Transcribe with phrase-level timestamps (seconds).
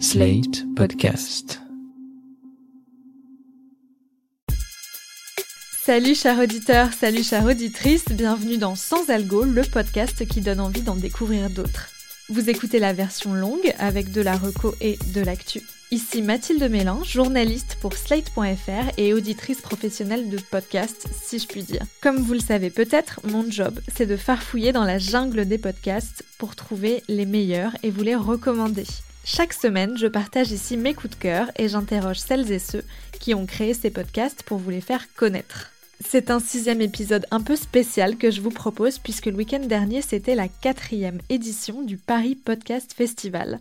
[0.00, 1.60] Slate Podcast.
[5.82, 10.82] Salut chers auditeurs, salut chères auditrices, bienvenue dans Sans Algo, le podcast qui donne envie
[10.82, 11.90] d'en découvrir d'autres.
[12.28, 15.62] Vous écoutez la version longue avec de la reco et de l'actu.
[15.90, 21.82] Ici Mathilde Mélin, journaliste pour Slate.fr et auditrice professionnelle de podcast, si je puis dire.
[22.02, 26.24] Comme vous le savez peut-être, mon job, c'est de farfouiller dans la jungle des podcasts
[26.38, 28.86] pour trouver les meilleurs et vous les recommander.
[29.26, 32.84] Chaque semaine, je partage ici mes coups de cœur et j'interroge celles et ceux
[33.20, 35.70] qui ont créé ces podcasts pour vous les faire connaître.
[36.06, 40.02] C'est un sixième épisode un peu spécial que je vous propose puisque le week-end dernier
[40.02, 43.60] c'était la quatrième édition du Paris Podcast Festival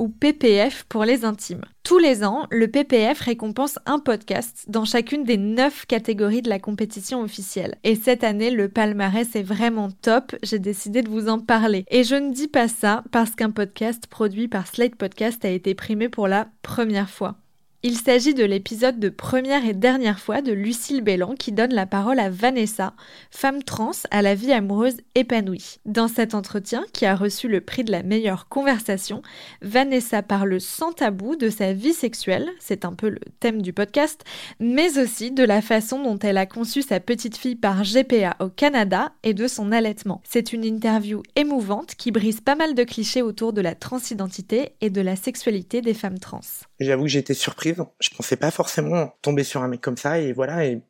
[0.00, 1.64] ou PPF pour les intimes.
[1.84, 6.58] Tous les ans, le PPF récompense un podcast dans chacune des neuf catégories de la
[6.58, 7.76] compétition officielle.
[7.84, 11.84] Et cette année, le palmarès est vraiment top, j'ai décidé de vous en parler.
[11.90, 15.74] Et je ne dis pas ça parce qu'un podcast produit par Slate Podcast a été
[15.74, 17.36] primé pour la première fois.
[17.82, 21.86] Il s'agit de l'épisode de première et dernière fois de Lucille Bélan qui donne la
[21.86, 22.92] parole à Vanessa,
[23.30, 25.78] femme trans à la vie amoureuse épanouie.
[25.86, 29.22] Dans cet entretien, qui a reçu le prix de la meilleure conversation,
[29.62, 34.24] Vanessa parle sans tabou de sa vie sexuelle, c'est un peu le thème du podcast,
[34.58, 38.50] mais aussi de la façon dont elle a conçu sa petite fille par GPA au
[38.50, 40.20] Canada et de son allaitement.
[40.28, 44.90] C'est une interview émouvante qui brise pas mal de clichés autour de la transidentité et
[44.90, 46.40] de la sexualité des femmes trans.
[46.80, 47.76] J'avoue que j'étais surprise.
[48.00, 50.64] Je pensais pas forcément tomber sur un mec comme ça et voilà.
[50.64, 50.80] Et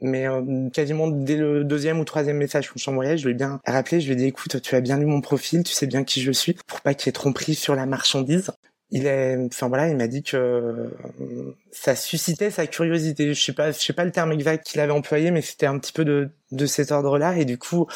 [0.00, 3.60] mais euh, quasiment dès le deuxième ou troisième message qu'on s'envoyait, je lui ai bien
[3.66, 6.04] rappelé, je lui ai dit écoute, tu as bien lu mon profil, tu sais bien
[6.04, 8.52] qui je suis, pour pas qu'il y ait tromperie sur la marchandise.
[8.90, 13.34] Il est, enfin voilà, il m'a dit que euh, ça suscitait sa curiosité.
[13.34, 15.78] Je sais pas, je sais pas le terme exact qu'il avait employé, mais c'était un
[15.78, 17.36] petit peu de de cet ordre-là.
[17.36, 17.86] Et du coup,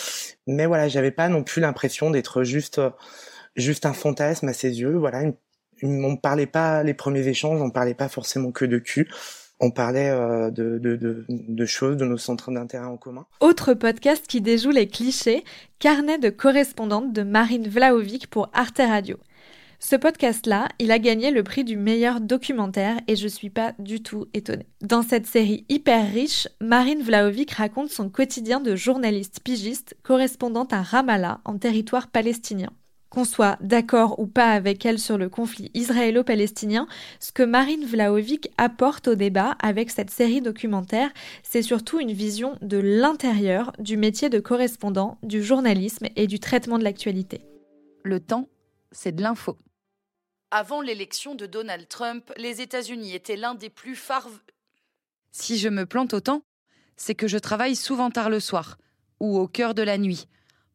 [0.46, 2.80] mais voilà, j'avais pas non plus l'impression d'être juste
[3.56, 4.96] juste un fantasme à ses yeux.
[4.96, 5.22] Voilà,
[5.82, 9.08] on parlait pas les premiers échanges, on parlait pas forcément que de cul.
[9.64, 13.26] On parlait euh, de, de, choses, de nos centres d'intérêt en commun.
[13.40, 15.44] Autre podcast qui déjoue les clichés,
[15.78, 19.18] Carnet de correspondante de Marine Vlaovic pour Arte Radio.
[19.78, 24.02] Ce podcast-là, il a gagné le prix du meilleur documentaire et je suis pas du
[24.02, 24.66] tout étonnée.
[24.80, 30.82] Dans cette série hyper riche, Marine Vlaovic raconte son quotidien de journaliste pigiste correspondante à
[30.82, 32.70] Ramallah en territoire palestinien
[33.12, 36.86] qu'on soit d'accord ou pas avec elle sur le conflit israélo-palestinien,
[37.20, 41.10] ce que Marine Vlaovic apporte au débat avec cette série documentaire,
[41.42, 46.78] c'est surtout une vision de l'intérieur du métier de correspondant, du journalisme et du traitement
[46.78, 47.42] de l'actualité.
[48.02, 48.48] Le temps,
[48.92, 49.58] c'est de l'info.
[50.50, 54.40] Avant l'élection de Donald Trump, les États-Unis étaient l'un des plus farves.
[55.32, 56.44] Si je me plante autant,
[56.96, 58.78] c'est que je travaille souvent tard le soir
[59.20, 60.28] ou au cœur de la nuit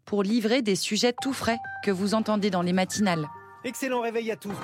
[0.08, 3.28] pour livrer des sujets tout frais que vous entendez dans les matinales.
[3.64, 4.56] Excellent réveil à tous.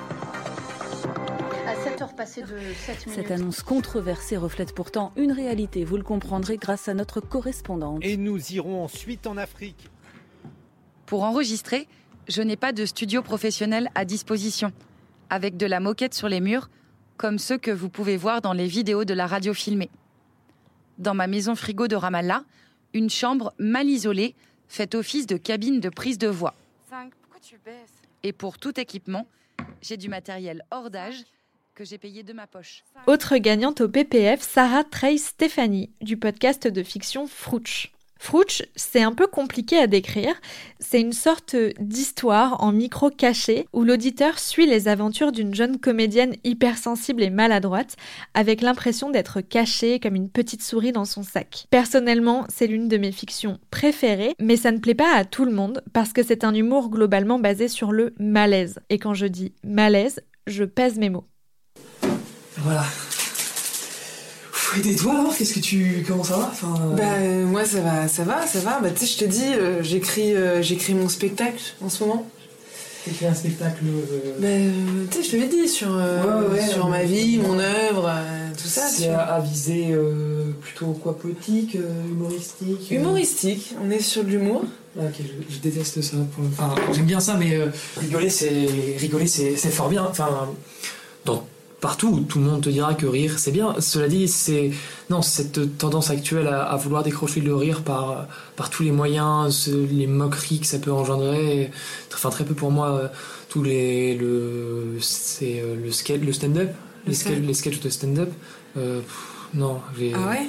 [1.66, 3.22] À 7 heures passées de 7 minutes.
[3.22, 8.00] Cette annonce controversée reflète pourtant une réalité, vous le comprendrez grâce à notre correspondante.
[8.02, 9.90] Et nous irons ensuite en Afrique.
[11.06, 11.88] Pour enregistrer,
[12.26, 14.72] je n'ai pas de studio professionnel à disposition,
[15.28, 16.70] avec de la moquette sur les murs,
[17.18, 19.90] comme ceux que vous pouvez voir dans les vidéos de la radio filmée.
[20.96, 22.44] Dans ma maison frigo de Ramallah,
[22.94, 24.34] une chambre mal isolée
[24.68, 26.54] fait office de cabine de prise de voix.
[28.22, 29.26] Et pour tout équipement,
[29.82, 31.24] j'ai du matériel hors d'âge
[31.74, 32.84] que j'ai payé de ma poche.
[33.06, 37.93] Autre gagnante au PPF, Sarah Trey Stéphanie, du podcast de fiction Frouch.
[38.24, 40.32] Frouch, c'est un peu compliqué à décrire.
[40.80, 46.34] C'est une sorte d'histoire en micro caché où l'auditeur suit les aventures d'une jeune comédienne
[46.42, 47.96] hypersensible et maladroite
[48.32, 51.66] avec l'impression d'être cachée comme une petite souris dans son sac.
[51.68, 55.52] Personnellement, c'est l'une de mes fictions préférées, mais ça ne plaît pas à tout le
[55.52, 58.80] monde parce que c'est un humour globalement basé sur le malaise.
[58.88, 61.26] Et quand je dis malaise, je pèse mes mots.
[62.56, 62.84] Voilà,
[64.82, 66.96] et toi alors Qu'est-ce que tu comment ça va enfin, euh...
[66.96, 68.80] Bah euh, moi ça va, ça va, ça va.
[68.80, 72.26] Bah tu sais, je te dis, euh, j'écris, euh, j'écris mon spectacle en ce moment.
[73.04, 73.84] T'écris un spectacle
[74.38, 74.48] Bah
[75.10, 78.10] tu sais, je te l'ai dit sur ouais, ouais, sur ma vie, mon œuvre,
[78.56, 78.82] tout ça.
[78.88, 79.94] C'est à, viser
[80.62, 81.76] plutôt quoi poétique,
[82.10, 82.90] humoristique.
[82.90, 83.74] Humoristique.
[83.84, 84.64] On est sur de l'humour.
[84.98, 86.16] Ah, ok, je, je, déteste ça.
[86.34, 86.44] Pour...
[86.46, 87.58] Enfin, j'aime bien ça, mais
[88.00, 88.66] rigoler, c'est
[88.98, 90.06] rigoler, c'est fort bien.
[90.08, 90.48] Enfin,
[91.84, 93.78] partout, tout le monde te dira que rire c'est bien.
[93.78, 94.70] Cela dit, c'est
[95.10, 98.26] non cette tendance actuelle à, à, vouloir décrocher le rire par
[98.56, 101.70] par tous les moyens, ce, les moqueries que ça peut engendrer.
[102.14, 103.10] Enfin très peu pour moi
[103.50, 106.70] tous les le c'est le le stand-up,
[107.06, 108.32] les, sketch, les sketchs de stand-up.
[108.78, 109.02] Euh,
[109.52, 109.82] non,
[110.14, 110.48] ah ouais?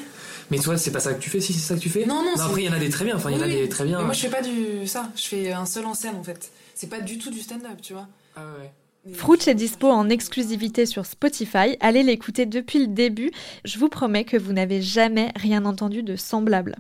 [0.52, 2.06] Mais toi, c'est pas ça que tu fais si c'est ça que tu fais?
[2.06, 2.31] Non, non.
[2.38, 3.18] non après, il y en a des très bien.
[3.18, 3.98] Enfin, il y en a des très bien.
[3.98, 5.10] Mais moi, je fais pas du ça.
[5.18, 6.50] Je fais un seul en scène en fait.
[6.76, 8.08] C'est pas du tout du stand-up, tu vois.
[8.38, 8.72] Ah ouais.
[9.13, 11.78] Fruits est dispo en exclusivité sur Spotify.
[11.80, 13.30] Allez l'écouter depuis le début.
[13.63, 16.75] Je vous promets que vous n'avez jamais rien entendu de semblable.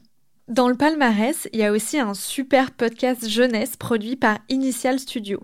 [0.47, 5.39] Dans le palmarès, il y a aussi un super podcast jeunesse produit par Initial Studio.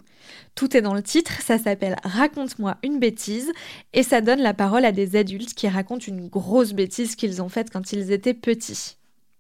[0.56, 3.52] Tout est dans le titre, ça s'appelle Raconte-moi une bêtise
[3.94, 7.50] et ça donne la parole à des adultes qui racontent une grosse bêtise qu'ils ont
[7.50, 8.98] faite quand ils étaient petits.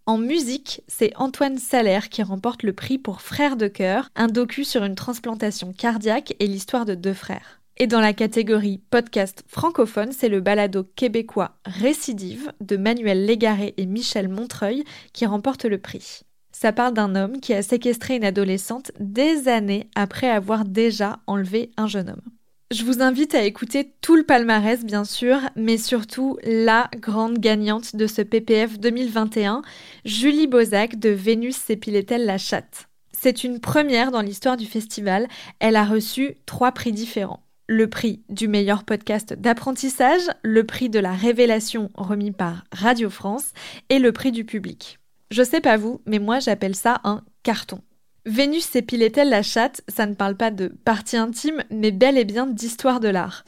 [0.07, 4.63] En musique, c'est Antoine Salaire qui remporte le prix pour Frères de cœur, un docu
[4.63, 7.61] sur une transplantation cardiaque et l'histoire de deux frères.
[7.77, 13.85] Et dans la catégorie podcast francophone, c'est le balado québécois Récidive de Manuel Légaré et
[13.85, 14.83] Michel Montreuil
[15.13, 16.21] qui remporte le prix.
[16.51, 21.71] Ça parle d'un homme qui a séquestré une adolescente des années après avoir déjà enlevé
[21.77, 22.30] un jeune homme.
[22.71, 27.97] Je vous invite à écouter tout le palmarès, bien sûr, mais surtout la grande gagnante
[27.97, 29.61] de ce PPF 2021,
[30.05, 32.87] Julie Bozac de Vénus s'épilait-elle la chatte?
[33.11, 35.27] C'est une première dans l'histoire du festival.
[35.59, 40.99] Elle a reçu trois prix différents le prix du meilleur podcast d'apprentissage, le prix de
[40.99, 43.51] la révélation remis par Radio France
[43.89, 44.99] et le prix du public.
[45.29, 47.81] Je sais pas vous, mais moi j'appelle ça un carton.
[48.25, 49.81] Vénus s'épilait-elle la chatte?
[49.87, 53.45] Ça ne parle pas de partie intime, mais bel et bien d'histoire de l'art.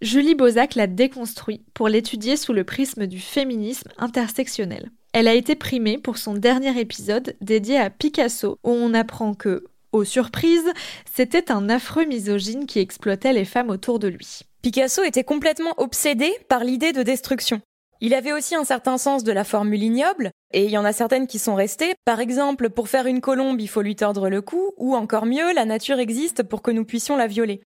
[0.00, 4.90] Julie Bozac l'a déconstruit pour l'étudier sous le prisme du féminisme intersectionnel.
[5.12, 9.64] Elle a été primée pour son dernier épisode dédié à Picasso, où on apprend que,
[9.90, 10.72] aux surprises,
[11.12, 14.40] c'était un affreux misogyne qui exploitait les femmes autour de lui.
[14.62, 17.60] Picasso était complètement obsédé par l'idée de destruction.
[18.04, 20.92] Il avait aussi un certain sens de la formule ignoble, et il y en a
[20.92, 21.94] certaines qui sont restées.
[22.04, 25.54] Par exemple, pour faire une colombe, il faut lui tordre le cou, ou encore mieux,
[25.54, 27.62] la nature existe pour que nous puissions la violer.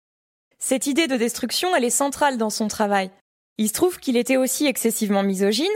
[0.60, 3.10] Cette idée de destruction, elle est centrale dans son travail.
[3.56, 5.66] Il se trouve qu'il était aussi excessivement misogyne.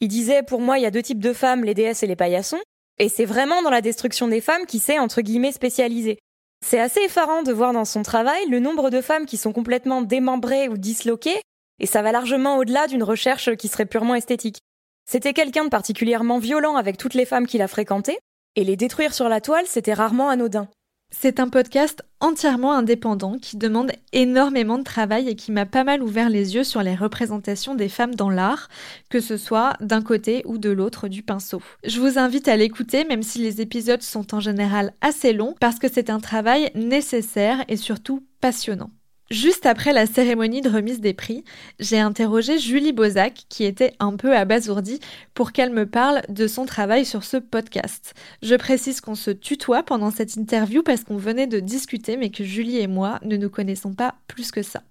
[0.00, 2.16] Il disait, pour moi, il y a deux types de femmes, les déesses et les
[2.16, 2.62] paillassons.
[2.98, 6.16] Et c'est vraiment dans la destruction des femmes qui s'est entre guillemets spécialisé.
[6.64, 10.00] C'est assez effarant de voir dans son travail le nombre de femmes qui sont complètement
[10.00, 11.42] démembrées ou disloquées,
[11.80, 14.60] et ça va largement au-delà d'une recherche qui serait purement esthétique.
[15.08, 18.18] C'était quelqu'un de particulièrement violent avec toutes les femmes qu'il a fréquentées,
[18.56, 20.68] et les détruire sur la toile, c'était rarement anodin.
[21.14, 26.02] C'est un podcast entièrement indépendant qui demande énormément de travail et qui m'a pas mal
[26.02, 28.68] ouvert les yeux sur les représentations des femmes dans l'art,
[29.08, 31.62] que ce soit d'un côté ou de l'autre du pinceau.
[31.84, 35.78] Je vous invite à l'écouter même si les épisodes sont en général assez longs parce
[35.78, 38.90] que c'est un travail nécessaire et surtout passionnant.
[39.30, 41.42] Juste après la cérémonie de remise des prix,
[41.80, 45.00] j'ai interrogé Julie Bozac, qui était un peu abasourdie,
[45.34, 48.14] pour qu'elle me parle de son travail sur ce podcast.
[48.42, 52.44] Je précise qu'on se tutoie pendant cette interview parce qu'on venait de discuter, mais que
[52.44, 54.82] Julie et moi ne nous connaissons pas plus que ça.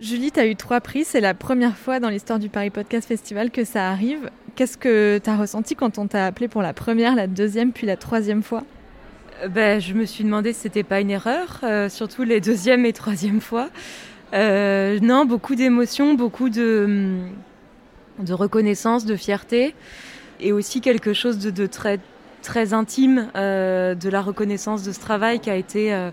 [0.00, 3.52] Julie, tu eu trois prix, c'est la première fois dans l'histoire du Paris Podcast Festival
[3.52, 4.28] que ça arrive.
[4.56, 7.86] Qu'est-ce que tu as ressenti quand on t'a appelé pour la première, la deuxième, puis
[7.86, 8.64] la troisième fois?
[9.48, 12.92] Ben, Je me suis demandé si c'était pas une erreur, euh, surtout les deuxième et
[12.92, 13.68] troisième fois.
[14.34, 17.18] Euh, non, beaucoup d'émotions, beaucoup de,
[18.18, 19.74] de reconnaissance, de fierté,
[20.40, 22.00] et aussi quelque chose de, de très,
[22.42, 26.10] très intime euh, de la reconnaissance de ce travail qui a été euh,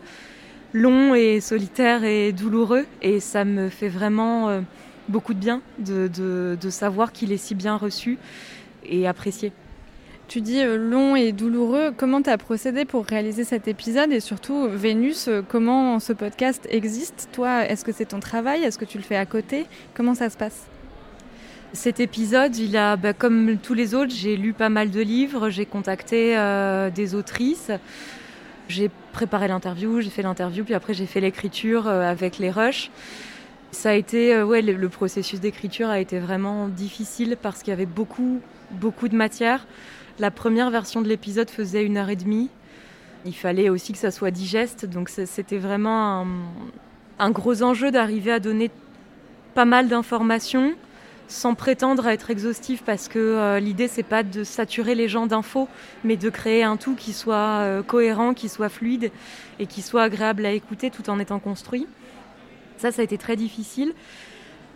[0.74, 2.86] long et solitaire et douloureux.
[3.02, 4.62] Et ça me fait vraiment euh,
[5.10, 8.18] beaucoup de bien de, de, de savoir qu'il est si bien reçu
[8.86, 9.52] et apprécié.
[10.34, 11.94] Tu dis euh, long et douloureux.
[11.96, 16.68] Comment tu as procédé pour réaliser cet épisode et surtout Vénus, euh, comment ce podcast
[16.72, 17.30] existe?
[17.34, 18.64] Toi, est-ce que c'est ton travail?
[18.64, 19.68] Est-ce que tu le fais à côté?
[19.94, 20.66] Comment ça se passe?
[21.72, 25.52] Cet épisode, il a, bah, comme tous les autres, j'ai lu pas mal de livres,
[25.52, 27.70] j'ai contacté euh, des autrices,
[28.68, 32.90] j'ai préparé l'interview, j'ai fait l'interview, puis après j'ai fait l'écriture avec les rushs.
[33.74, 37.74] Ça a été, euh, ouais, le, processus d'écriture a été vraiment difficile parce qu'il y
[37.74, 38.40] avait beaucoup,
[38.70, 39.66] beaucoup de matière.
[40.20, 42.52] La première version de l'épisode faisait une heure et demie.
[43.26, 46.28] Il fallait aussi que ça soit digeste, donc c'était vraiment un,
[47.18, 48.70] un gros enjeu d'arriver à donner
[49.56, 50.74] pas mal d'informations
[51.28, 55.26] sans prétendre à être exhaustif parce que euh, l'idée c'est pas de saturer les gens
[55.26, 55.68] d'infos
[56.04, 59.10] mais de créer un tout qui soit euh, cohérent, qui soit fluide
[59.58, 61.88] et qui soit agréable à écouter tout en étant construit.
[62.78, 63.94] Ça ça a été très difficile.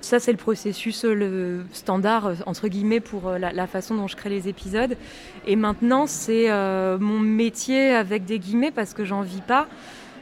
[0.01, 4.15] Ça c'est le processus euh, le standard entre guillemets pour la, la, façon dont je
[4.15, 4.95] crée les épisodes
[5.47, 9.67] et maintenant c'est euh, mon métier avec des guillemets parce que j'en vis pas.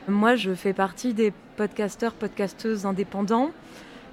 [0.07, 3.51] Moi je fais partie des podcasteurs podcasteuses indépendants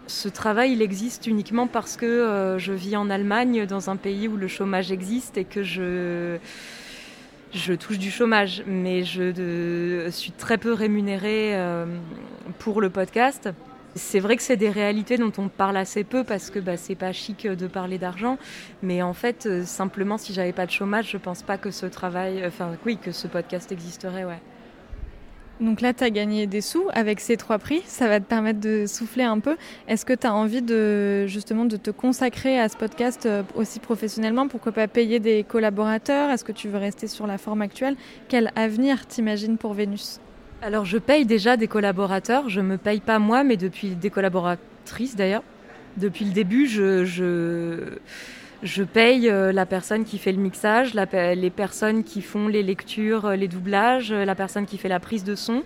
[0.07, 4.28] ce travail, il existe uniquement parce que euh, je vis en Allemagne, dans un pays
[4.28, 6.38] où le chômage existe et que je,
[7.52, 8.62] je touche du chômage.
[8.66, 11.87] Mais je suis très peu rémunérée euh,
[12.58, 13.50] pour le podcast.
[13.94, 16.94] C'est vrai que c'est des réalités dont on parle assez peu parce que bah, c'est
[16.94, 18.38] pas chic de parler d'argent.
[18.82, 21.87] Mais en fait, euh, simplement, si j'avais pas de chômage, je pense pas que ce
[21.87, 24.40] travail, enfin, oui, que ce podcast existerait, ouais.
[25.61, 27.82] Donc là, tu as gagné des sous avec ces trois prix.
[27.87, 29.56] Ça va te permettre de souffler un peu.
[29.87, 33.78] Est-ce que tu as envie de justement de te consacrer à ce podcast euh, aussi
[33.78, 34.49] professionnellement?
[34.49, 36.30] Pourquoi pas payer des collaborateurs?
[36.30, 37.96] Est-ce que tu veux rester sur la forme actuelle?
[38.28, 40.18] Quel avenir t'imagines pour Vénus?
[40.62, 42.49] Alors je paye déjà des collaborateurs.
[42.49, 45.42] Je me paye pas moi, mais depuis des collaboratrices d'ailleurs.
[45.97, 47.99] Depuis le début, je, je
[48.62, 53.26] je paye euh, la personne qui fait le mixage, les personnes qui font les lectures,
[53.26, 55.64] euh, les doublages, euh, la personne qui fait la prise de son,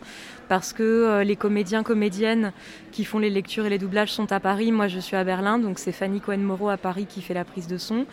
[0.48, 2.52] parce que les comédiens, comédiennes
[2.92, 4.72] qui font les lectures et les doublages sont à Paris.
[4.72, 7.66] Moi, je suis à Berlin, donc c'est Fanny Cohen-Moreau à Paris qui fait la prise
[7.66, 8.06] de son.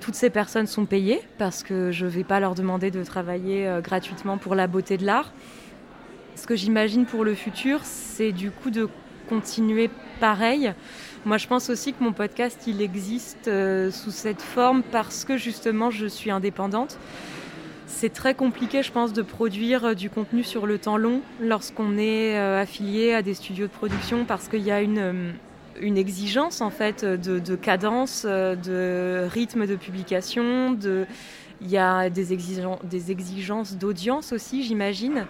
[0.00, 3.70] Toutes ces personnes sont payées parce que je ne vais pas leur demander de travailler
[3.82, 5.32] gratuitement pour la beauté de l'art.
[6.36, 8.88] Ce que j'imagine pour le futur, c'est du coup de
[9.28, 9.88] continuer
[10.20, 10.72] pareil.
[11.24, 15.38] Moi, je pense aussi que mon podcast, il existe euh, sous cette forme parce que
[15.38, 16.98] justement, je suis indépendante.
[17.86, 21.96] C'est très compliqué, je pense, de produire euh, du contenu sur le temps long lorsqu'on
[21.96, 25.34] est euh, affilié à des studios de production parce qu'il y a une,
[25.80, 30.78] exigence en fait de, cadence, de rythme de publication,
[31.60, 35.26] il y a des exigences d'audience aussi, j'imagine.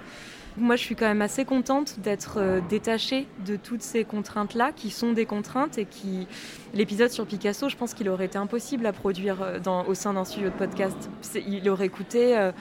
[0.56, 4.90] Moi, je suis quand même assez contente d'être euh, détachée de toutes ces contraintes-là, qui
[4.90, 6.28] sont des contraintes et qui.
[6.74, 9.58] L'épisode sur Picasso, je pense qu'il aurait été impossible à produire euh,
[9.88, 11.10] au sein d'un studio de podcast.
[11.34, 12.38] Il aurait coûté.
[12.38, 12.52] Euh,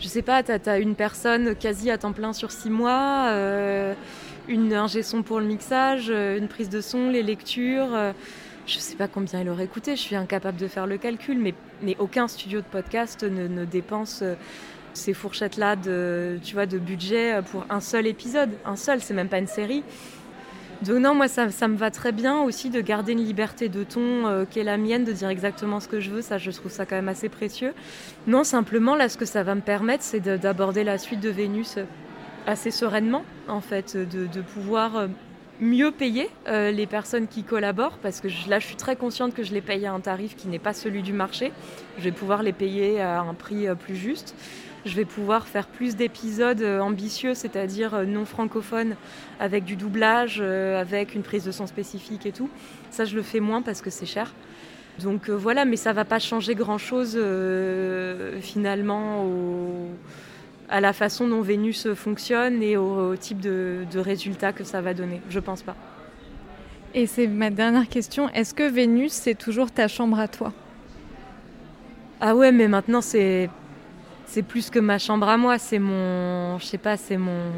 [0.00, 3.32] je sais pas, tu as, une personne quasi à temps plein sur six mois,
[4.46, 7.88] une ingé son pour le mixage, une prise de son, les lectures.
[8.64, 11.96] je sais pas combien il aurait coûté, je suis incapable de faire le calcul, mais,
[11.98, 14.22] aucun studio de podcast ne dépense
[14.98, 18.50] ces fourchettes-là de, tu vois, de budget pour un seul épisode.
[18.66, 19.82] Un seul, c'est même pas une série.
[20.82, 23.82] Donc non, moi ça, ça, me va très bien aussi de garder une liberté de
[23.82, 26.22] ton euh, qui est la mienne, de dire exactement ce que je veux.
[26.22, 27.74] Ça, je trouve ça quand même assez précieux.
[28.28, 31.78] Non, simplement là, ce que ça va me permettre, c'est d'aborder la suite de Vénus
[32.46, 35.06] assez sereinement, en fait, de, pouvoir euh,
[35.60, 39.42] mieux payer euh, les personnes qui collaborent, parce que là, je suis très consciente que
[39.42, 41.50] je les paye à un tarif qui n'est pas celui du marché.
[41.98, 44.36] Je vais pouvoir les payer à un prix plus juste
[44.84, 48.96] je vais pouvoir faire plus d'épisodes euh, ambitieux, c'est-à-dire euh, non francophones,
[49.40, 52.48] avec du doublage, euh, avec une prise de son spécifique et tout.
[52.90, 54.32] Ça, je le fais moins parce que c'est cher.
[55.00, 57.16] Donc voilà, mais ça va pas changer grand-chose
[58.40, 59.24] finalement
[60.68, 64.94] à la façon dont Vénus fonctionne et au, type de, de résultats que ça va
[64.94, 65.20] donner.
[65.30, 65.76] Je pense pas.
[66.94, 68.28] Et c'est ma dernière question.
[68.30, 70.52] Est-ce que Vénus, c'est toujours ta chambre à toi?
[72.20, 73.48] Ah ouais, mais maintenant c'est
[74.28, 77.50] c'est plus que ma chambre à moi, c'est mon, je sais pas, c'est mon,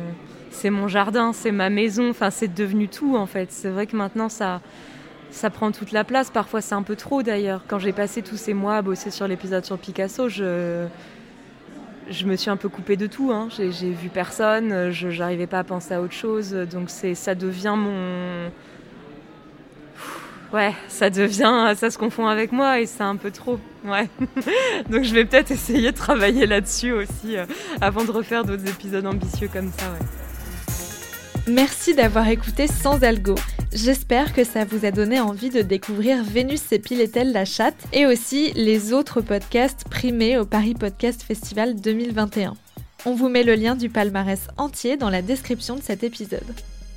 [0.50, 2.10] c'est mon jardin, c'est ma maison.
[2.10, 3.50] Enfin, c'est devenu tout en fait.
[3.50, 4.60] C'est vrai que maintenant ça,
[5.30, 6.30] ça prend toute la place.
[6.30, 7.64] Parfois, c'est un peu trop d'ailleurs.
[7.66, 10.86] Quand j'ai passé tous ces mois à bosser sur l'épisode sur Picasso, je,
[12.24, 13.32] me suis un peu coupée de tout.
[13.32, 13.48] Hein.
[13.50, 16.52] J'ai, vu personne, je n'arrivais pas à penser à autre chose.
[16.52, 18.48] Donc c'est, ça devient mon
[20.52, 23.58] ouais, ça devient, ça se confond avec moi et c'est un peu trop.
[23.84, 24.08] Ouais.
[24.90, 27.46] Donc je vais peut-être essayer de travailler là-dessus aussi euh,
[27.80, 29.86] avant de refaire d'autres épisodes ambitieux comme ça.
[31.46, 33.34] Merci d'avoir écouté Sans Algo.
[33.72, 38.06] J'espère que ça vous a donné envie de découvrir Vénus et Piletel la chatte et
[38.06, 42.54] aussi les autres podcasts primés au Paris Podcast Festival 2021.
[43.06, 46.44] On vous met le lien du palmarès entier dans la description de cet épisode.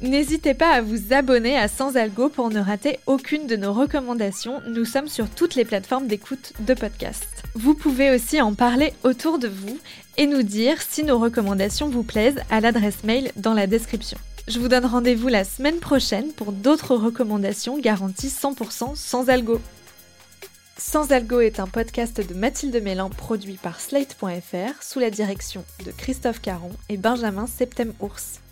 [0.03, 4.61] N'hésitez pas à vous abonner à Sans Algo pour ne rater aucune de nos recommandations.
[4.67, 7.43] Nous sommes sur toutes les plateformes d'écoute de podcasts.
[7.55, 9.79] Vous pouvez aussi en parler autour de vous
[10.17, 14.17] et nous dire si nos recommandations vous plaisent à l'adresse mail dans la description.
[14.49, 19.61] Je vous donne rendez-vous la semaine prochaine pour d'autres recommandations garanties 100% sans algo.
[20.77, 25.91] Sans Algo est un podcast de Mathilde Mélan produit par Slate.fr sous la direction de
[25.91, 28.42] Christophe Caron et Benjamin Septem-Ours.